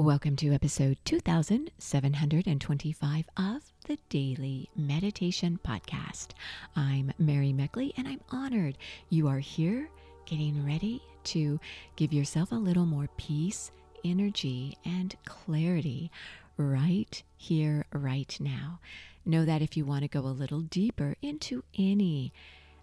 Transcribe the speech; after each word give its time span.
Welcome 0.00 0.36
to 0.36 0.54
episode 0.54 0.96
2725 1.04 3.24
of 3.36 3.62
the 3.84 3.98
Daily 4.08 4.70
Meditation 4.74 5.60
Podcast. 5.62 6.28
I'm 6.74 7.12
Mary 7.18 7.52
Meckley, 7.52 7.92
and 7.98 8.08
I'm 8.08 8.22
honored 8.30 8.78
you 9.10 9.28
are 9.28 9.40
here 9.40 9.90
getting 10.24 10.64
ready 10.64 11.02
to 11.24 11.60
give 11.96 12.14
yourself 12.14 12.50
a 12.50 12.54
little 12.54 12.86
more 12.86 13.10
peace, 13.18 13.72
energy, 14.02 14.78
and 14.86 15.14
clarity 15.26 16.10
right 16.56 17.22
here, 17.36 17.84
right 17.92 18.34
now. 18.40 18.80
Know 19.26 19.44
that 19.44 19.60
if 19.60 19.76
you 19.76 19.84
want 19.84 20.00
to 20.00 20.08
go 20.08 20.20
a 20.20 20.32
little 20.32 20.62
deeper 20.62 21.14
into 21.20 21.62
any 21.78 22.32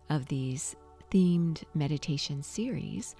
of 0.07 0.27
these 0.27 0.75
themed 1.09 1.63
meditation 1.73 2.43
series, 2.43 3.15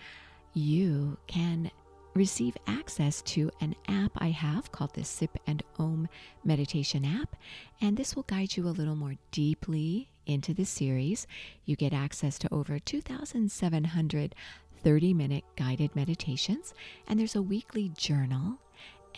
you 0.53 1.17
can 1.25 1.71
receive 2.17 2.57
access 2.67 3.21
to 3.21 3.51
an 3.61 3.75
app 3.87 4.11
I 4.17 4.29
have 4.29 4.71
called 4.71 4.93
the 4.93 5.03
Sip 5.03 5.37
and 5.45 5.63
Om 5.77 6.09
Meditation 6.43 7.05
app, 7.05 7.35
and 7.79 7.95
this 7.95 8.15
will 8.15 8.23
guide 8.23 8.57
you 8.57 8.67
a 8.67 8.69
little 8.69 8.95
more 8.95 9.15
deeply 9.31 10.09
into 10.25 10.53
the 10.53 10.65
series. 10.65 11.27
You 11.65 11.75
get 11.75 11.93
access 11.93 12.37
to 12.39 12.53
over 12.53 12.79
2,700 12.79 14.35
30 14.83 15.13
minute 15.13 15.43
guided 15.55 15.95
meditations, 15.95 16.73
and 17.07 17.19
there's 17.19 17.35
a 17.35 17.41
weekly 17.41 17.89
journal 17.97 18.57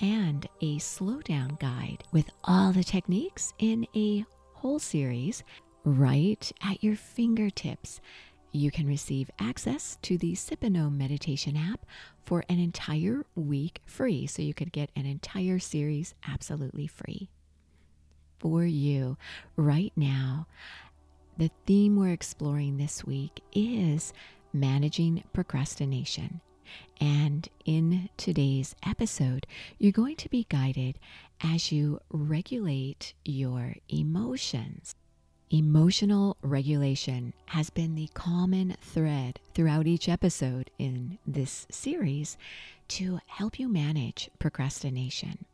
and 0.02 0.48
a 0.62 0.78
slowdown 0.78 1.60
guide 1.60 2.04
with 2.12 2.30
all 2.44 2.72
the 2.72 2.84
techniques 2.84 3.54
in 3.60 3.86
a 3.96 4.26
whole 4.54 4.80
series 4.80 5.44
right 5.84 6.52
at 6.64 6.84
your 6.84 6.96
fingertips. 6.96 8.00
You 8.52 8.72
can 8.72 8.88
receive 8.88 9.30
access 9.40 9.98
to 10.02 10.18
the 10.18 10.34
Sip 10.36 10.64
and 10.64 10.76
Om 10.76 10.98
meditation 10.98 11.56
app 11.56 11.86
for 12.26 12.44
an 12.50 12.60
entire 12.60 13.26
week 13.36 13.82
free. 13.86 14.26
So 14.26 14.42
you 14.42 14.54
could 14.54 14.72
get 14.72 14.90
an 14.96 15.06
entire 15.06 15.60
series 15.60 16.16
absolutely 16.28 16.88
free. 16.88 17.30
For 18.40 18.64
you 18.64 19.18
right 19.56 19.94
now, 19.96 20.48
the 21.38 21.52
theme 21.66 21.96
we're 21.96 22.10
exploring 22.10 22.78
this 22.78 23.04
week 23.06 23.42
is 23.54 24.14
managing 24.52 25.24
procrastination. 25.34 26.42
And 27.00 27.48
in 27.66 28.10
today's 28.18 28.76
episode, 28.86 29.48
you're 29.78 29.92
going 29.92 30.16
to 30.18 30.30
be 30.30 30.46
guided 30.50 31.00
as 31.42 31.72
you 31.72 32.00
regulate 32.10 33.14
your 33.24 33.76
emotions. 33.88 34.96
Emotional 35.52 36.38
regulation 36.44 37.34
has 37.48 37.72
been 37.72 37.96
the 37.96 38.08
common 38.14 38.78
thread 38.82 39.40
throughout 39.56 39.88
each 39.88 40.08
episode 40.08 40.70
in 40.78 41.18
this 41.26 41.66
series 41.72 42.38
to 42.88 43.20
help 43.26 43.58
you 43.58 43.68
manage 43.68 44.30
procrastination. 44.38 45.46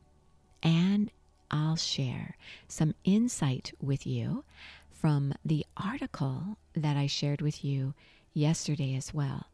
And 0.61 1.11
I'll 1.49 1.77
share 1.77 2.35
some 2.67 2.93
insight 3.05 3.71
with 3.79 4.05
you 4.05 4.43
from 4.91 5.33
the 5.45 5.65
article 5.77 6.57
that 6.73 6.97
I 6.97 7.07
shared 7.07 7.41
with 7.41 7.63
you 7.63 7.93
yesterday 8.33 8.95
as 8.95 9.13
well. 9.13 9.45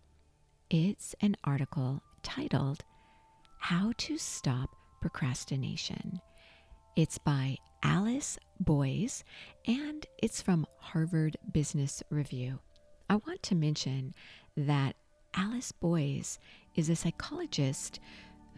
It's 0.72 1.14
an 1.22 1.38
article 1.44 2.02
titled 2.23 2.84
How 3.59 3.94
to 3.95 4.17
Stop 4.17 4.75
Procrastination. 5.02 6.19
It's 6.95 7.17
by 7.17 7.58
Alice 7.84 8.38
Boyes, 8.59 9.23
and 9.66 10.06
it's 10.22 10.42
from 10.42 10.67
Harvard 10.78 11.38
Business 11.50 12.03
Review. 12.09 12.59
I 13.09 13.16
want 13.16 13.42
to 13.44 13.56
mention 13.56 14.14
that 14.58 14.97
Alice 15.34 15.72
Boyes 15.72 16.38
is 16.75 16.89
a 16.89 16.95
psychologist 16.97 18.02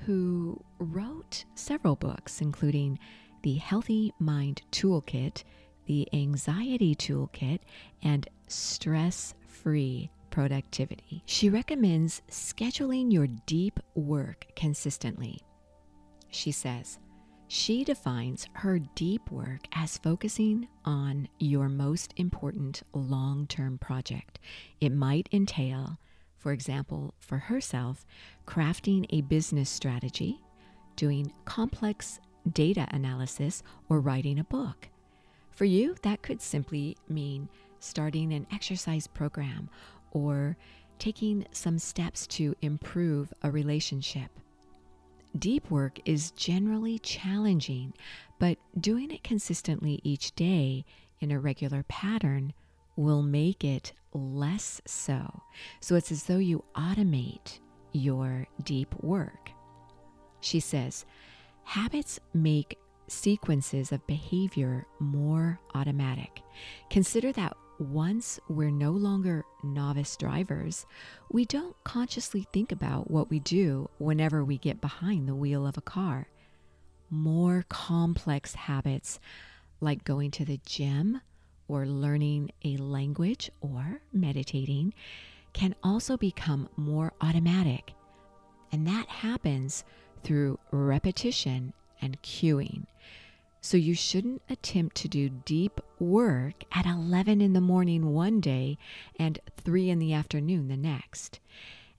who 0.05 0.59
wrote 0.79 1.45
several 1.53 1.95
books, 1.95 2.41
including 2.41 2.97
The 3.43 3.55
Healthy 3.55 4.13
Mind 4.17 4.63
Toolkit, 4.71 5.43
The 5.85 6.09
Anxiety 6.11 6.95
Toolkit, 6.95 7.59
and 8.01 8.27
Stress 8.47 9.35
Free 9.47 10.09
Productivity. 10.31 11.21
She 11.27 11.51
recommends 11.51 12.23
scheduling 12.31 13.13
your 13.13 13.27
deep 13.45 13.79
work 13.93 14.47
consistently. 14.55 15.39
She 16.31 16.51
says, 16.51 16.97
she 17.53 17.83
defines 17.83 18.47
her 18.53 18.79
deep 18.79 19.29
work 19.29 19.67
as 19.73 19.99
focusing 19.99 20.67
on 20.85 21.27
your 21.37 21.69
most 21.69 22.11
important 22.17 22.81
long 22.93 23.45
term 23.45 23.77
project. 23.77 24.39
It 24.81 24.91
might 24.91 25.29
entail, 25.31 25.99
for 26.39 26.51
example, 26.51 27.13
for 27.19 27.37
herself, 27.37 28.07
crafting 28.47 29.05
a 29.11 29.21
business 29.21 29.69
strategy, 29.69 30.41
doing 30.95 31.31
complex 31.45 32.19
data 32.51 32.87
analysis, 32.89 33.61
or 33.87 33.99
writing 33.99 34.39
a 34.39 34.43
book. 34.43 34.89
For 35.51 35.65
you, 35.65 35.95
that 36.01 36.23
could 36.23 36.41
simply 36.41 36.97
mean 37.07 37.49
starting 37.79 38.33
an 38.33 38.47
exercise 38.51 39.05
program 39.05 39.69
or 40.09 40.57
taking 40.97 41.45
some 41.51 41.77
steps 41.77 42.25
to 42.27 42.55
improve 42.63 43.31
a 43.43 43.51
relationship. 43.51 44.31
Deep 45.37 45.71
work 45.71 45.99
is 46.05 46.31
generally 46.31 46.99
challenging, 46.99 47.93
but 48.39 48.57
doing 48.79 49.09
it 49.11 49.23
consistently 49.23 49.99
each 50.03 50.35
day 50.35 50.85
in 51.19 51.31
a 51.31 51.39
regular 51.39 51.83
pattern 51.83 52.53
will 52.95 53.23
make 53.23 53.63
it 53.63 53.93
less 54.13 54.81
so. 54.85 55.41
So 55.79 55.95
it's 55.95 56.11
as 56.11 56.23
though 56.23 56.37
you 56.37 56.63
automate 56.75 57.59
your 57.93 58.47
deep 58.63 58.93
work. 59.01 59.49
She 60.41 60.59
says, 60.59 61.05
habits 61.63 62.19
make 62.33 62.77
sequences 63.07 63.91
of 63.91 64.05
behavior 64.05 64.85
more 64.99 65.59
automatic. 65.73 66.41
Consider 66.89 67.31
that 67.33 67.57
once 67.79 68.39
we're 68.47 68.69
no 68.69 68.91
longer 68.91 69.43
novice 69.63 70.15
drivers, 70.15 70.85
we 71.31 71.45
don't 71.45 71.75
consciously 71.83 72.47
think 72.53 72.71
about 72.71 73.09
what 73.09 73.29
we 73.29 73.39
do 73.39 73.89
whenever 73.97 74.43
we 74.43 74.57
get 74.57 74.81
behind 74.81 75.27
the 75.27 75.35
wheel 75.35 75.65
of 75.65 75.77
a 75.77 75.81
car. 75.81 76.27
More 77.09 77.65
complex 77.69 78.55
habits 78.55 79.19
like 79.81 80.03
going 80.03 80.31
to 80.31 80.45
the 80.45 80.59
gym 80.65 81.21
or 81.67 81.85
learning 81.85 82.51
a 82.63 82.77
language 82.77 83.51
or 83.61 84.01
meditating 84.11 84.93
can 85.53 85.75
also 85.83 86.17
become 86.17 86.69
more 86.75 87.13
automatic. 87.21 87.93
And 88.71 88.87
that 88.87 89.07
happens 89.07 89.83
through 90.23 90.59
repetition 90.71 91.73
and 92.01 92.21
cueing. 92.21 92.85
So 93.65 93.77
you 93.77 93.95
shouldn't 93.95 94.41
attempt 94.49 94.97
to 94.97 95.07
do 95.07 95.29
deep 95.29 95.79
work 95.97 96.65
at 96.73 96.85
11 96.85 97.39
in 97.39 97.53
the 97.53 97.61
morning 97.61 98.13
one 98.13 98.41
day 98.41 98.77
and 99.17 99.39
3 99.55 99.89
in 99.89 99.99
the 99.99 100.11
afternoon 100.11 100.67
the 100.67 100.75
next. 100.75 101.39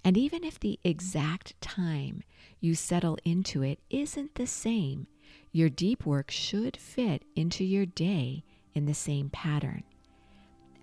And 0.04 0.14
even 0.18 0.44
if 0.44 0.60
the 0.60 0.78
exact 0.84 1.58
time 1.62 2.22
you 2.60 2.74
settle 2.74 3.16
into 3.24 3.62
it 3.62 3.78
isn't 3.88 4.34
the 4.34 4.46
same, 4.46 5.06
your 5.52 5.70
deep 5.70 6.04
work 6.04 6.30
should 6.30 6.76
fit 6.76 7.24
into 7.34 7.64
your 7.64 7.86
day 7.86 8.44
in 8.74 8.84
the 8.84 8.92
same 8.92 9.30
pattern. 9.30 9.84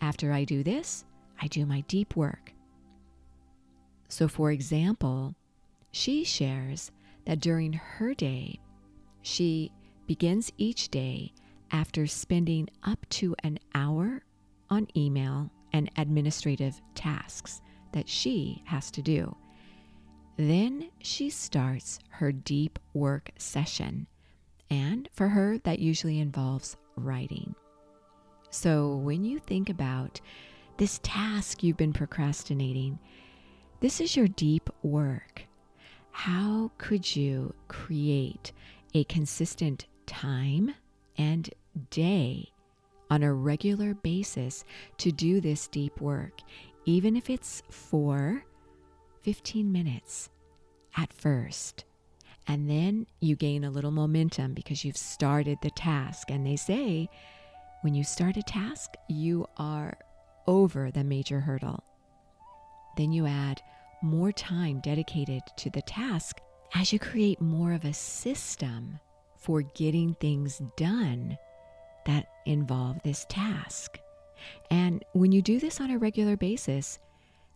After 0.01 0.33
I 0.33 0.45
do 0.45 0.63
this, 0.63 1.05
I 1.39 1.45
do 1.45 1.67
my 1.67 1.81
deep 1.81 2.15
work. 2.15 2.53
So, 4.07 4.27
for 4.27 4.51
example, 4.51 5.35
she 5.91 6.23
shares 6.23 6.91
that 7.27 7.39
during 7.39 7.73
her 7.73 8.15
day, 8.15 8.59
she 9.21 9.71
begins 10.07 10.51
each 10.57 10.89
day 10.89 11.33
after 11.71 12.07
spending 12.07 12.69
up 12.83 13.05
to 13.09 13.35
an 13.43 13.59
hour 13.73 14.23
on 14.69 14.87
email 14.95 15.49
and 15.73 15.89
administrative 15.97 16.81
tasks 16.95 17.61
that 17.93 18.07
she 18.09 18.61
has 18.65 18.91
to 18.91 19.01
do. 19.01 19.35
Then 20.37 20.89
she 21.01 21.29
starts 21.29 21.99
her 22.09 22.31
deep 22.31 22.79
work 22.93 23.31
session. 23.37 24.07
And 24.69 25.09
for 25.11 25.29
her, 25.29 25.57
that 25.59 25.79
usually 25.79 26.19
involves 26.19 26.77
writing. 26.95 27.55
So 28.49 28.95
when 28.95 29.23
you 29.23 29.39
think 29.39 29.69
about 29.69 30.19
this 30.77 30.99
task 31.03 31.63
you've 31.63 31.77
been 31.77 31.93
procrastinating, 31.93 32.99
this 33.81 34.01
is 34.01 34.15
your 34.15 34.27
deep 34.27 34.69
work. 34.83 35.43
How 36.11 36.71
could 36.77 37.15
you 37.15 37.53
create 37.67 38.51
a 38.93 39.03
consistent 39.05 39.85
time 40.11 40.75
and 41.17 41.49
day 41.89 42.49
on 43.09 43.23
a 43.23 43.33
regular 43.33 43.93
basis 43.93 44.65
to 44.97 45.11
do 45.11 45.39
this 45.39 45.67
deep 45.69 46.01
work, 46.01 46.41
even 46.85 47.15
if 47.15 47.29
it's 47.29 47.63
for 47.69 48.43
15 49.21 49.71
minutes 49.71 50.29
at 50.97 51.13
first. 51.13 51.85
And 52.45 52.69
then 52.69 53.07
you 53.21 53.37
gain 53.37 53.63
a 53.63 53.71
little 53.71 53.91
momentum 53.91 54.53
because 54.53 54.83
you've 54.83 54.97
started 54.97 55.59
the 55.61 55.69
task. 55.71 56.29
And 56.29 56.45
they 56.45 56.57
say 56.57 57.07
when 57.81 57.95
you 57.95 58.03
start 58.03 58.35
a 58.35 58.43
task, 58.43 58.89
you 59.07 59.47
are 59.57 59.97
over 60.45 60.91
the 60.91 61.05
major 61.05 61.39
hurdle. 61.39 61.83
Then 62.97 63.13
you 63.13 63.27
add 63.27 63.61
more 64.01 64.33
time 64.33 64.81
dedicated 64.81 65.43
to 65.57 65.69
the 65.69 65.81
task 65.83 66.41
as 66.75 66.91
you 66.91 66.99
create 66.99 67.39
more 67.39 67.71
of 67.71 67.85
a 67.85 67.93
system 67.93 68.99
for 69.41 69.61
getting 69.61 70.15
things 70.15 70.61
done 70.77 71.37
that 72.05 72.27
involve 72.45 73.01
this 73.03 73.25
task. 73.29 73.99
And 74.69 75.03
when 75.13 75.31
you 75.31 75.41
do 75.41 75.59
this 75.59 75.81
on 75.81 75.91
a 75.91 75.97
regular 75.97 76.37
basis, 76.37 76.99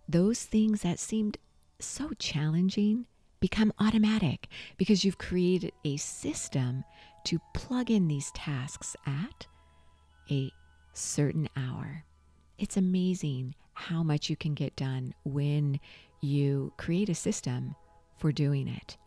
those 0.07 0.43
things 0.43 0.81
that 0.81 0.99
seemed 0.99 1.37
so 1.79 2.11
challenging 2.19 3.05
become 3.39 3.73
automatic 3.79 4.47
because 4.77 5.03
you've 5.03 5.17
created 5.17 5.71
a 5.83 5.97
system 5.97 6.83
to 7.25 7.39
plug 7.53 7.89
in 7.91 8.07
these 8.07 8.31
tasks 8.31 8.95
at 9.05 9.47
a 10.29 10.51
certain 10.93 11.49
hour. 11.55 12.03
It's 12.57 12.77
amazing 12.77 13.55
how 13.73 14.03
much 14.03 14.29
you 14.29 14.35
can 14.35 14.53
get 14.53 14.75
done 14.75 15.13
when 15.23 15.79
you 16.21 16.71
create 16.77 17.09
a 17.09 17.15
system 17.15 17.75
for 18.17 18.31
doing 18.31 18.67
it. 18.67 18.97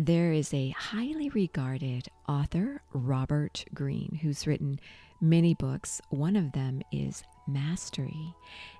There 0.00 0.32
is 0.32 0.54
a 0.54 0.70
highly 0.70 1.28
regarded 1.30 2.06
author, 2.28 2.82
Robert 2.92 3.64
Greene, 3.74 4.20
who's 4.22 4.46
written 4.46 4.78
many 5.20 5.54
books. 5.54 6.00
One 6.10 6.36
of 6.36 6.52
them 6.52 6.82
is 6.92 7.24
Mastery. 7.48 8.32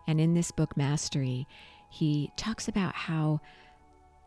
And 0.07 0.21
in 0.21 0.35
this 0.35 0.53
book, 0.53 0.77
Mastery, 0.77 1.49
he 1.91 2.31
talks 2.37 2.69
about 2.69 2.95
how 2.95 3.41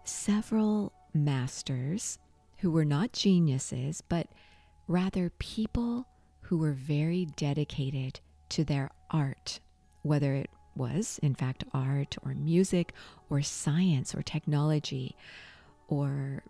several 0.04 0.92
masters 1.14 2.20
who 2.58 2.70
were 2.70 2.84
not 2.84 3.14
geniuses, 3.14 4.04
but 4.10 4.28
rather 4.90 5.32
people 5.40 6.06
who 6.42 6.58
were 6.58 6.74
very 6.74 7.26
dedicated 7.38 8.20
to 8.50 8.66
their 8.66 8.90
art, 9.10 9.62
whether 10.02 10.34
it 10.34 10.50
was, 10.76 11.22
in 11.24 11.36
fact, 11.36 11.64
art 11.74 12.18
or 12.22 12.34
music 12.34 12.92
or 13.30 13.42
science 13.42 14.14
or 14.14 14.22
technology 14.22 15.16
or 15.88 16.44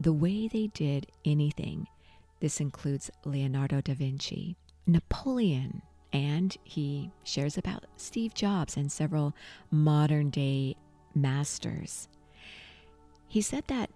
the 0.00 0.12
way 0.12 0.48
they 0.48 0.68
did 0.68 1.06
anything. 1.24 1.86
This 2.40 2.60
includes 2.60 3.10
Leonardo 3.24 3.82
da 3.82 3.94
Vinci, 3.94 4.56
Napoleon, 4.86 5.82
and 6.12 6.56
he 6.64 7.10
shares 7.22 7.58
about 7.58 7.84
Steve 7.96 8.32
Jobs 8.34 8.76
and 8.76 8.90
several 8.90 9.34
modern 9.70 10.30
day 10.30 10.76
masters. 11.14 12.08
He 13.28 13.42
said 13.42 13.64
that 13.66 13.90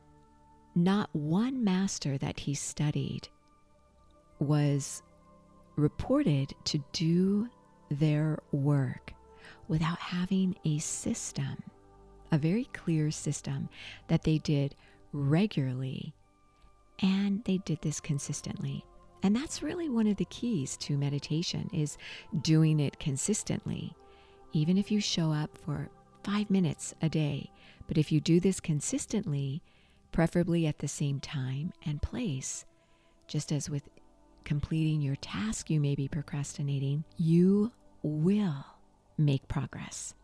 not 0.74 1.08
one 1.12 1.64
master 1.64 2.18
that 2.18 2.40
he 2.40 2.54
studied 2.54 3.28
was 4.38 5.02
reported 5.76 6.54
to 6.64 6.84
do 6.92 7.48
their 7.88 8.38
work 8.52 9.12
without 9.68 9.98
having 9.98 10.54
a 10.64 10.78
system, 10.78 11.62
a 12.30 12.38
very 12.38 12.64
clear 12.72 13.10
system 13.10 13.68
that 14.08 14.22
they 14.22 14.38
did 14.38 14.74
regularly 15.14 16.12
and 17.00 17.42
they 17.44 17.58
did 17.58 17.80
this 17.80 18.00
consistently. 18.00 18.84
And 19.22 19.34
that's 19.34 19.62
really 19.62 19.88
one 19.88 20.06
of 20.06 20.16
the 20.16 20.26
keys 20.26 20.76
to 20.78 20.98
meditation 20.98 21.70
is 21.72 21.96
doing 22.42 22.78
it 22.80 22.98
consistently. 22.98 23.94
Even 24.52 24.76
if 24.76 24.90
you 24.90 25.00
show 25.00 25.32
up 25.32 25.56
for 25.56 25.88
5 26.24 26.50
minutes 26.50 26.94
a 27.00 27.08
day, 27.08 27.50
but 27.86 27.96
if 27.96 28.12
you 28.12 28.20
do 28.20 28.38
this 28.38 28.60
consistently, 28.60 29.62
preferably 30.12 30.66
at 30.66 30.78
the 30.78 30.88
same 30.88 31.20
time 31.20 31.72
and 31.86 32.02
place, 32.02 32.66
just 33.26 33.50
as 33.50 33.70
with 33.70 33.88
completing 34.44 35.00
your 35.00 35.16
task 35.16 35.70
you 35.70 35.80
may 35.80 35.94
be 35.94 36.06
procrastinating, 36.06 37.04
you 37.16 37.72
will 38.02 38.66
make 39.16 39.48
progress. 39.48 40.14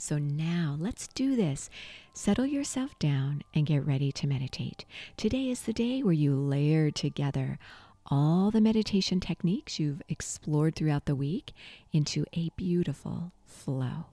So 0.00 0.16
now 0.16 0.76
let's 0.78 1.08
do 1.08 1.36
this. 1.36 1.68
Settle 2.14 2.46
yourself 2.46 2.98
down 2.98 3.42
and 3.54 3.66
get 3.66 3.86
ready 3.86 4.10
to 4.12 4.26
meditate. 4.26 4.86
Today 5.18 5.50
is 5.50 5.62
the 5.62 5.74
day 5.74 6.02
where 6.02 6.14
you 6.14 6.34
layer 6.34 6.90
together 6.90 7.58
all 8.06 8.50
the 8.50 8.62
meditation 8.62 9.20
techniques 9.20 9.78
you've 9.78 10.02
explored 10.08 10.74
throughout 10.74 11.04
the 11.04 11.14
week 11.14 11.52
into 11.92 12.24
a 12.32 12.50
beautiful 12.56 13.30
flow. 13.44 14.06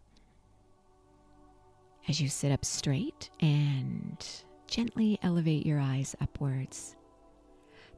As 2.07 2.22
you 2.22 2.28
sit 2.28 2.51
up 2.51 2.66
straight 2.66 3.30
and 3.40 4.24
gently 4.68 5.18
elevate 5.24 5.66
your 5.66 5.80
eyes 5.80 6.16
upwards, 6.19 6.98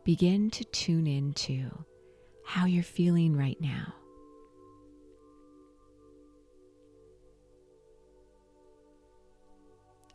begin 0.03 0.51
to 0.51 0.63
tune 0.65 1.07
into 1.07 1.69
how 2.45 2.65
you're 2.65 2.83
feeling 2.83 3.35
right 3.35 3.59
now. 3.59 3.93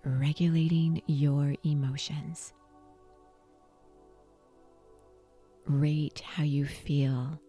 Regulating 0.04 1.00
your 1.06 1.54
emotions. 1.64 2.52
Rate 5.66 6.20
how 6.20 6.42
you 6.42 6.66
feel. 6.66 7.40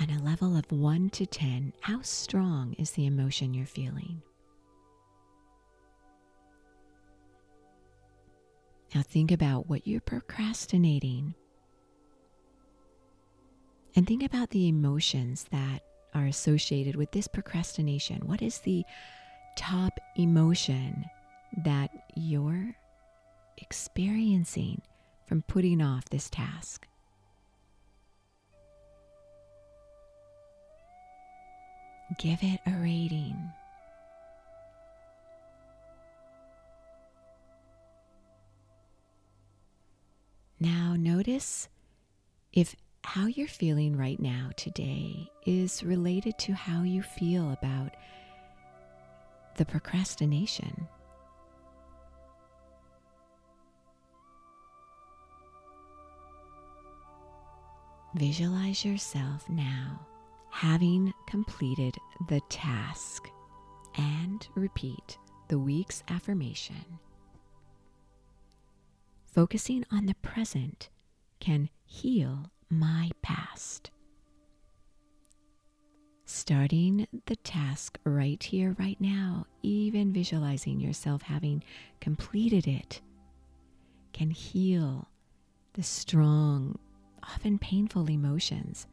On 0.00 0.10
a 0.10 0.22
level 0.22 0.56
of 0.56 0.70
1 0.72 1.10
to 1.10 1.26
10, 1.26 1.74
how 1.80 2.00
strong 2.02 2.72
is 2.74 2.92
the 2.92 3.04
emotion 3.04 3.52
you're 3.52 3.66
feeling? 3.66 4.22
Now 8.94 9.02
think 9.02 9.30
about 9.30 9.68
what 9.68 9.86
you're 9.86 10.00
procrastinating 10.00 11.34
and 13.94 14.06
think 14.06 14.22
about 14.22 14.50
the 14.50 14.68
emotions 14.68 15.46
that 15.50 15.82
are 16.14 16.26
associated 16.26 16.96
with 16.96 17.10
this 17.12 17.26
procrastination. 17.26 18.26
What 18.26 18.40
is 18.40 18.60
the 18.60 18.84
top 19.56 19.98
emotion 20.16 21.04
that 21.64 21.90
you're 22.14 22.74
experiencing 23.58 24.82
from 25.26 25.42
putting 25.42 25.80
off 25.82 26.08
this 26.10 26.30
task? 26.30 26.86
Give 32.18 32.38
it 32.42 32.60
a 32.66 32.70
rating. 32.80 33.52
Now, 40.60 40.96
notice 40.98 41.68
if 42.52 42.74
how 43.04 43.26
you're 43.26 43.46
feeling 43.46 43.96
right 43.96 44.18
now 44.18 44.50
today 44.56 45.30
is 45.46 45.84
related 45.84 46.38
to 46.38 46.52
how 46.52 46.82
you 46.82 47.02
feel 47.02 47.52
about 47.52 47.94
the 49.58 49.66
procrastination. 49.66 50.88
Visualize 58.14 58.84
yourself 58.84 59.48
now 59.50 60.00
having 60.50 61.12
completed 61.26 61.94
the 62.28 62.40
task 62.48 63.28
and 63.96 64.48
repeat 64.56 65.18
the 65.48 65.58
week's 65.58 66.02
affirmation 66.08 66.98
focusing 69.38 69.84
on 69.92 70.06
the 70.06 70.14
present 70.16 70.88
can 71.38 71.68
heal 71.84 72.50
my 72.68 73.08
past. 73.22 73.92
Starting 76.30 77.08
the 77.24 77.36
task 77.36 77.98
right 78.04 78.42
here, 78.42 78.76
right 78.78 79.00
now, 79.00 79.46
even 79.62 80.12
visualizing 80.12 80.78
yourself 80.78 81.22
having 81.22 81.64
completed 82.02 82.68
it, 82.68 83.00
can 84.12 84.28
heal 84.28 85.08
the 85.72 85.82
strong, 85.82 86.78
often 87.22 87.58
painful 87.58 88.10
emotions 88.10 88.86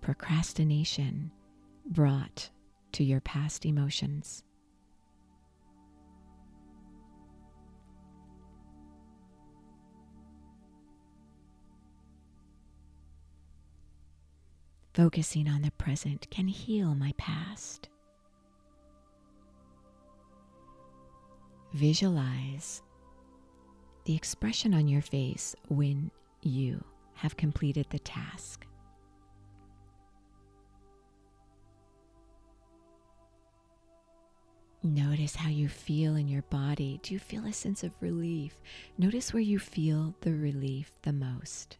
procrastination 0.00 1.32
brought 1.84 2.48
to 2.92 3.02
your 3.02 3.20
past 3.20 3.66
emotions. 3.66 4.44
Focusing 15.00 15.48
on 15.48 15.62
the 15.62 15.70
present 15.70 16.28
can 16.30 16.46
heal 16.46 16.94
my 16.94 17.14
past. 17.16 17.88
Visualize 21.72 22.82
the 24.04 24.14
expression 24.14 24.74
on 24.74 24.88
your 24.88 25.00
face 25.00 25.56
when 25.68 26.10
you 26.42 26.84
have 27.14 27.38
completed 27.38 27.86
the 27.88 27.98
task. 27.98 28.66
Notice 34.82 35.34
how 35.34 35.48
you 35.48 35.70
feel 35.70 36.14
in 36.14 36.28
your 36.28 36.42
body. 36.42 37.00
Do 37.02 37.14
you 37.14 37.20
feel 37.20 37.46
a 37.46 37.54
sense 37.54 37.82
of 37.82 37.94
relief? 38.02 38.60
Notice 38.98 39.32
where 39.32 39.40
you 39.40 39.58
feel 39.58 40.14
the 40.20 40.34
relief 40.34 40.92
the 41.00 41.14
most. 41.14 41.78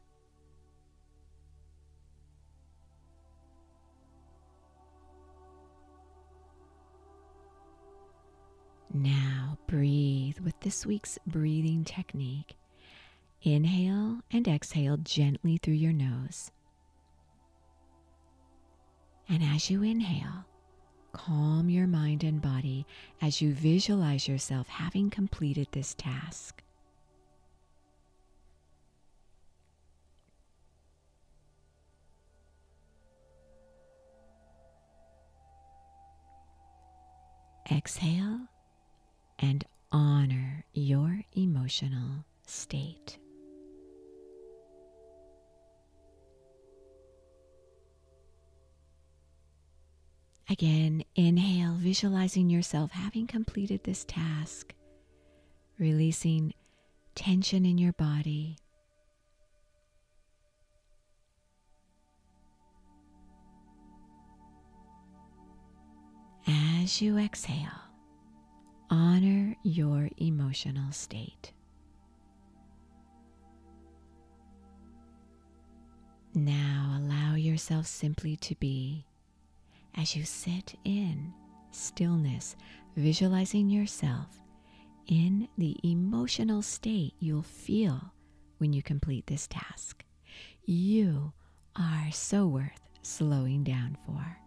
Now 8.92 9.56
breathe 9.68 10.40
with 10.40 10.58
this 10.60 10.84
week's 10.84 11.18
breathing 11.26 11.84
technique. 11.84 12.56
Inhale 13.42 14.20
and 14.32 14.46
exhale 14.48 14.96
gently 14.96 15.58
through 15.58 15.74
your 15.74 15.92
nose. 15.92 16.50
And 19.28 19.44
as 19.44 19.70
you 19.70 19.84
inhale, 19.84 20.44
calm 21.12 21.70
your 21.70 21.86
mind 21.86 22.24
and 22.24 22.42
body 22.42 22.84
as 23.22 23.40
you 23.40 23.54
visualize 23.54 24.26
yourself 24.26 24.66
having 24.66 25.08
completed 25.08 25.68
this 25.70 25.94
task. 25.94 26.62
Exhale 37.70 38.48
and 39.40 39.64
honor 39.90 40.64
your 40.72 41.22
emotional 41.32 42.24
state. 42.46 43.18
Again, 50.48 51.04
inhale, 51.14 51.74
visualizing 51.74 52.50
yourself 52.50 52.90
having 52.90 53.26
completed 53.28 53.84
this 53.84 54.04
task, 54.04 54.74
releasing 55.78 56.52
tension 57.14 57.64
in 57.64 57.78
your 57.78 57.92
body. 57.92 58.56
As 66.48 67.00
you 67.00 67.16
exhale, 67.16 67.89
honor 68.90 69.56
your 69.62 70.10
emotional 70.18 70.92
state. 70.92 71.52
Now 76.34 76.98
allow 76.98 77.34
yourself 77.34 77.86
simply 77.86 78.36
to 78.36 78.54
be 78.56 79.06
as 79.96 80.14
you 80.14 80.24
sit 80.24 80.74
in 80.84 81.32
stillness, 81.72 82.56
visualizing 82.96 83.70
yourself 83.70 84.40
in 85.06 85.48
the 85.58 85.76
emotional 85.82 86.62
state 86.62 87.14
you'll 87.18 87.42
feel 87.42 88.12
when 88.58 88.72
you 88.72 88.82
complete 88.82 89.26
this 89.26 89.46
task. 89.48 90.04
You 90.64 91.32
are 91.76 92.10
so 92.12 92.46
worth 92.46 92.88
slowing 93.02 93.64
down 93.64 93.96
for. 94.06 94.38